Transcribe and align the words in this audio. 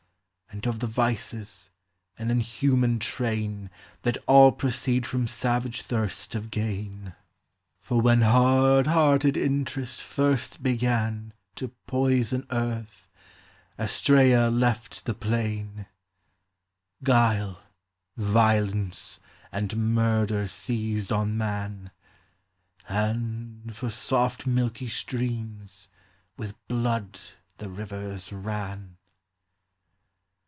And 0.53 0.67
of 0.67 0.79
the 0.79 0.85
vices, 0.87 1.69
an 2.19 2.29
inhuman 2.29 2.99
train, 2.99 3.69
That 4.01 4.17
all 4.27 4.51
proceed 4.51 5.07
from 5.07 5.25
savage 5.25 5.81
thirst 5.81 6.35
of 6.35 6.51
gain: 6.51 7.13
For 7.79 8.01
when 8.01 8.19
hard 8.21 8.85
hearted 8.87 9.37
interest 9.37 10.01
first 10.01 10.61
began 10.61 11.33
To 11.55 11.69
poison 11.87 12.45
earth, 12.51 13.09
Astrsea 13.79 14.49
left 14.51 15.05
the 15.05 15.13
plain; 15.13 15.85
Guile, 17.01 17.61
violence, 18.17 19.21
and 19.53 19.95
murder 19.95 20.47
seized 20.47 21.13
on 21.13 21.37
man, 21.37 21.91
And, 22.89 23.73
for 23.73 23.89
soft 23.89 24.45
milky 24.45 24.89
streams, 24.89 25.87
with 26.37 26.53
blood 26.67 27.19
the 27.57 27.69
rivers 27.69 28.33
ran. 28.33 28.97